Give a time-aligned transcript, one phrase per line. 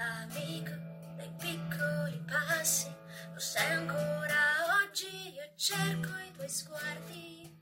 [0.00, 0.72] amico
[1.16, 2.94] dei piccoli passi,
[3.32, 4.36] lo sai ancora
[4.82, 7.58] oggi, io cerco i tuoi sguardi.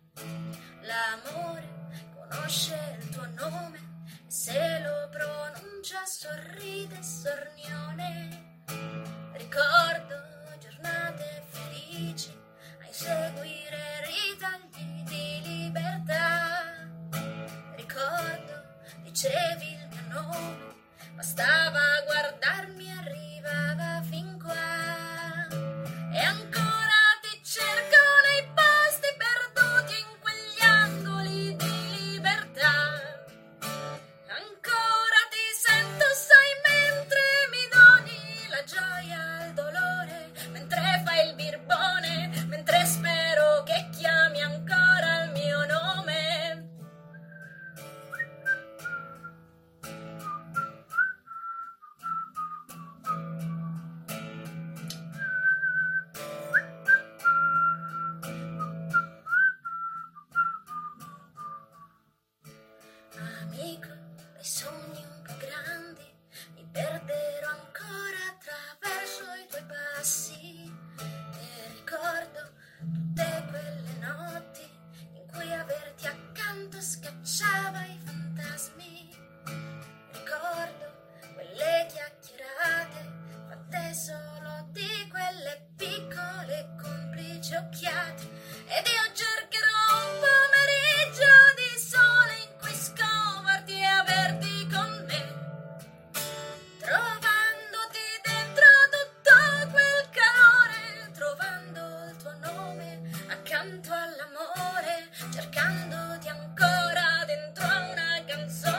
[0.82, 1.68] L'amore
[2.14, 3.78] conosce il tuo nome
[4.26, 8.62] e se lo pronuncia sorride sornione.
[9.32, 12.30] Ricordo giornate felici
[12.80, 16.86] a inseguire ritagli di libertà.
[17.76, 20.77] Ricordo, dicevi il mio nome,
[21.18, 25.48] Bastava guardarmi arrivava fin qua.
[26.12, 32.76] E ancora ti cerco nei posti perduti in quegli angoli di libertà.
[34.30, 38.22] Ancora ti sento, sai, mentre mi doni
[38.54, 41.87] la gioia al dolore, mentre fai il birbo.
[63.58, 63.94] negro,
[64.34, 66.06] dai sogni un po' grandi,
[66.54, 70.72] mi perderò ancora attraverso i tuoi passi.
[70.98, 74.62] E ricordo tutte quelle notti
[75.14, 79.16] in cui averti accanto scacciava i fantasmi.
[80.12, 80.86] Ricordo
[81.34, 83.16] quelle chiacchierate
[83.48, 88.37] fatte solo di quelle piccole complici occhiate.
[103.68, 108.77] accanto all'amore, cercando di ancora dentro a una canzone.